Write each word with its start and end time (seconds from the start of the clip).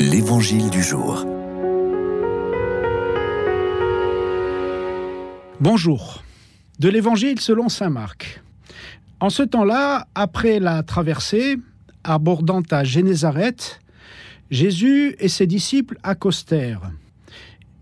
L'Évangile 0.00 0.70
du 0.70 0.82
jour. 0.82 1.24
Bonjour. 5.60 6.22
De 6.78 6.88
l'Évangile 6.88 7.40
selon 7.40 7.68
Saint 7.68 7.90
Marc. 7.90 8.42
En 9.20 9.30
ce 9.30 9.42
temps-là, 9.42 10.06
après 10.14 10.58
la 10.58 10.82
traversée, 10.82 11.56
abordant 12.02 12.62
à 12.70 12.82
Génézareth, 12.84 13.80
Jésus 14.50 15.14
et 15.18 15.28
ses 15.28 15.46
disciples 15.46 15.98
accostèrent. 16.02 16.90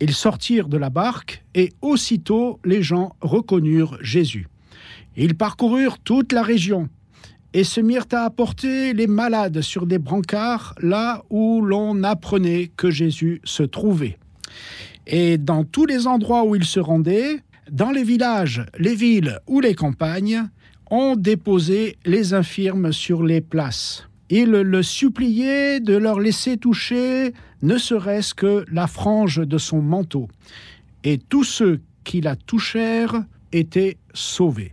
Ils 0.00 0.14
sortirent 0.14 0.68
de 0.68 0.76
la 0.76 0.90
barque 0.90 1.42
et 1.54 1.72
aussitôt 1.80 2.60
les 2.64 2.82
gens 2.82 3.16
reconnurent 3.20 3.98
Jésus. 4.02 4.48
Ils 5.16 5.36
parcoururent 5.36 5.98
toute 5.98 6.32
la 6.32 6.42
région 6.42 6.88
et 7.54 7.64
se 7.64 7.80
mirent 7.80 8.06
à 8.12 8.24
apporter 8.24 8.92
les 8.94 9.06
malades 9.06 9.60
sur 9.60 9.86
des 9.86 9.98
brancards 9.98 10.74
là 10.80 11.22
où 11.30 11.60
l'on 11.60 12.02
apprenait 12.02 12.70
que 12.76 12.90
Jésus 12.90 13.40
se 13.44 13.62
trouvait. 13.62 14.18
Et 15.06 15.38
dans 15.38 15.64
tous 15.64 15.86
les 15.86 16.07
endroits 16.07 16.44
où 16.44 16.54
ils 16.54 16.64
se 16.64 16.80
rendaient, 16.80 17.40
dans 17.70 17.90
les 17.90 18.04
villages, 18.04 18.64
les 18.79 18.94
villes 18.94 19.38
ou 19.46 19.60
les 19.60 19.74
campagnes, 19.74 20.48
on 20.90 21.16
déposait 21.16 21.96
les 22.04 22.34
infirmes 22.34 22.93
sur 22.93 23.22
les 23.22 23.40
places. 23.40 24.07
Ils 24.30 24.50
le 24.50 24.82
suppliaient 24.82 25.80
de 25.80 25.96
leur 25.96 26.21
laisser 26.21 26.57
toucher 26.57 27.32
ne 27.62 27.79
serait-ce 27.79 28.34
que 28.34 28.64
la 28.71 28.86
frange 28.86 29.38
de 29.38 29.58
son 29.58 29.80
manteau. 29.80 30.29
Et 31.04 31.18
tous 31.18 31.44
ceux 31.44 31.80
qui 32.05 32.20
la 32.20 32.36
touchèrent 32.36 33.24
étaient 33.52 33.98
sauvés. 34.14 34.72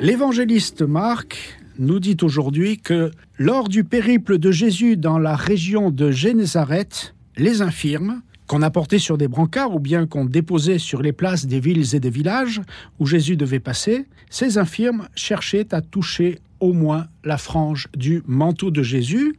L'évangéliste 0.00 0.82
Marc 0.82 1.58
nous 1.76 1.98
dit 1.98 2.16
aujourd'hui 2.22 2.78
que 2.78 3.10
lors 3.36 3.68
du 3.68 3.82
périple 3.82 4.38
de 4.38 4.52
Jésus 4.52 4.96
dans 4.96 5.18
la 5.18 5.34
région 5.34 5.90
de 5.90 6.12
Génézareth, 6.12 7.16
les 7.36 7.62
infirmes, 7.62 8.22
qu'on 8.46 8.62
apportait 8.62 9.00
sur 9.00 9.18
des 9.18 9.26
brancards 9.26 9.74
ou 9.74 9.80
bien 9.80 10.06
qu'on 10.06 10.24
déposait 10.24 10.78
sur 10.78 11.02
les 11.02 11.12
places 11.12 11.46
des 11.46 11.58
villes 11.58 11.96
et 11.96 12.00
des 12.00 12.10
villages 12.10 12.62
où 13.00 13.06
Jésus 13.06 13.36
devait 13.36 13.58
passer, 13.58 14.06
ces 14.30 14.56
infirmes 14.56 15.08
cherchaient 15.16 15.74
à 15.74 15.80
toucher 15.80 16.38
au 16.60 16.72
moins 16.72 17.08
la 17.24 17.36
frange 17.36 17.88
du 17.96 18.22
manteau 18.26 18.70
de 18.70 18.84
Jésus 18.84 19.34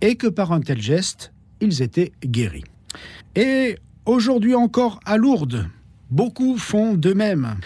et 0.00 0.14
que 0.14 0.28
par 0.28 0.52
un 0.52 0.60
tel 0.60 0.80
geste, 0.80 1.32
ils 1.60 1.82
étaient 1.82 2.12
guéris. 2.24 2.64
Et 3.34 3.76
aujourd'hui 4.06 4.54
encore 4.54 5.00
à 5.04 5.16
Lourdes, 5.16 5.66
Beaucoup 6.10 6.58
font 6.58 6.94
de 6.94 7.12
même. 7.12 7.56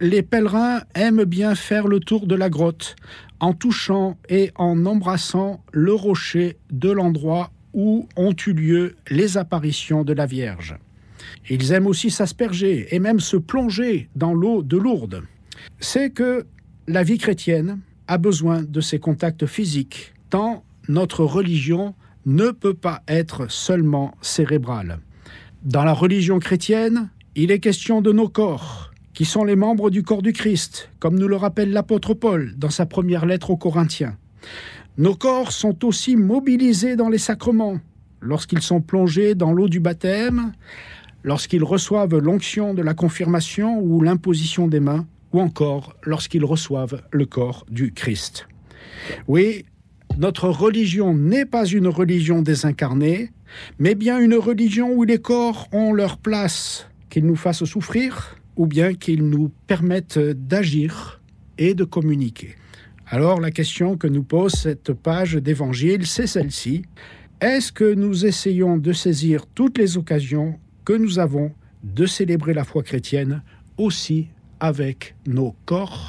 Les 0.00 0.22
pèlerins 0.22 0.82
aiment 0.94 1.24
bien 1.24 1.54
faire 1.54 1.86
le 1.86 2.00
tour 2.00 2.26
de 2.26 2.34
la 2.34 2.48
grotte 2.48 2.96
en 3.40 3.52
touchant 3.52 4.16
et 4.28 4.52
en 4.54 4.86
embrassant 4.86 5.64
le 5.72 5.92
rocher 5.92 6.56
de 6.70 6.90
l'endroit 6.90 7.50
où 7.72 8.08
ont 8.16 8.34
eu 8.46 8.52
lieu 8.52 8.96
les 9.08 9.38
apparitions 9.38 10.04
de 10.04 10.12
la 10.12 10.26
Vierge. 10.26 10.76
Ils 11.48 11.72
aiment 11.72 11.86
aussi 11.86 12.10
s'asperger 12.10 12.94
et 12.94 12.98
même 12.98 13.20
se 13.20 13.36
plonger 13.36 14.08
dans 14.14 14.34
l'eau 14.34 14.62
de 14.62 14.76
Lourdes. 14.76 15.22
C'est 15.78 16.10
que 16.10 16.46
la 16.86 17.02
vie 17.02 17.18
chrétienne 17.18 17.80
a 18.06 18.18
besoin 18.18 18.62
de 18.62 18.80
ces 18.80 18.98
contacts 18.98 19.46
physiques, 19.46 20.14
tant 20.30 20.64
notre 20.88 21.24
religion 21.24 21.94
ne 22.26 22.50
peut 22.50 22.74
pas 22.74 23.02
être 23.08 23.50
seulement 23.50 24.14
cérébrale. 24.20 24.98
Dans 25.62 25.84
la 25.84 25.92
religion 25.92 26.38
chrétienne, 26.38 27.10
il 27.42 27.50
est 27.50 27.58
question 27.58 28.02
de 28.02 28.12
nos 28.12 28.28
corps, 28.28 28.90
qui 29.14 29.24
sont 29.24 29.44
les 29.44 29.56
membres 29.56 29.88
du 29.88 30.02
corps 30.02 30.20
du 30.20 30.34
Christ, 30.34 30.90
comme 30.98 31.18
nous 31.18 31.26
le 31.26 31.36
rappelle 31.36 31.72
l'apôtre 31.72 32.12
Paul 32.12 32.52
dans 32.58 32.68
sa 32.68 32.84
première 32.84 33.24
lettre 33.24 33.48
aux 33.48 33.56
Corinthiens. 33.56 34.18
Nos 34.98 35.14
corps 35.14 35.50
sont 35.50 35.86
aussi 35.86 36.16
mobilisés 36.16 36.96
dans 36.96 37.08
les 37.08 37.16
sacrements, 37.16 37.78
lorsqu'ils 38.20 38.60
sont 38.60 38.82
plongés 38.82 39.34
dans 39.34 39.54
l'eau 39.54 39.70
du 39.70 39.80
baptême, 39.80 40.52
lorsqu'ils 41.24 41.64
reçoivent 41.64 42.18
l'onction 42.18 42.74
de 42.74 42.82
la 42.82 42.92
confirmation 42.92 43.80
ou 43.80 44.02
l'imposition 44.02 44.68
des 44.68 44.80
mains, 44.80 45.06
ou 45.32 45.40
encore 45.40 45.96
lorsqu'ils 46.04 46.44
reçoivent 46.44 47.00
le 47.10 47.24
corps 47.24 47.64
du 47.70 47.94
Christ. 47.94 48.48
Oui, 49.28 49.64
notre 50.18 50.50
religion 50.50 51.14
n'est 51.14 51.46
pas 51.46 51.64
une 51.64 51.88
religion 51.88 52.42
désincarnée, 52.42 53.30
mais 53.78 53.94
bien 53.94 54.18
une 54.18 54.34
religion 54.34 54.92
où 54.92 55.04
les 55.04 55.22
corps 55.22 55.68
ont 55.72 55.94
leur 55.94 56.18
place 56.18 56.89
qu'ils 57.10 57.26
nous 57.26 57.36
fassent 57.36 57.64
souffrir 57.64 58.36
ou 58.56 58.66
bien 58.66 58.94
qu'ils 58.94 59.28
nous 59.28 59.50
permettent 59.66 60.18
d'agir 60.18 61.20
et 61.58 61.74
de 61.74 61.84
communiquer. 61.84 62.54
Alors 63.06 63.40
la 63.40 63.50
question 63.50 63.96
que 63.96 64.06
nous 64.06 64.22
pose 64.22 64.52
cette 64.52 64.92
page 64.92 65.34
d'évangile, 65.34 66.06
c'est 66.06 66.26
celle-ci. 66.28 66.84
Est-ce 67.40 67.72
que 67.72 67.94
nous 67.94 68.24
essayons 68.24 68.78
de 68.78 68.92
saisir 68.92 69.46
toutes 69.46 69.78
les 69.78 69.96
occasions 69.96 70.58
que 70.84 70.92
nous 70.92 71.18
avons 71.18 71.52
de 71.82 72.06
célébrer 72.06 72.54
la 72.54 72.64
foi 72.64 72.82
chrétienne 72.82 73.42
aussi 73.76 74.28
avec 74.60 75.16
nos 75.26 75.54
corps? 75.64 76.08